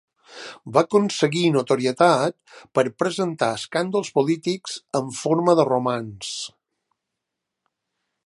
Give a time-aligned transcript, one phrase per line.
[0.75, 6.33] Va aconseguir notorietat per presentar escàndols polítics en forma de romanç.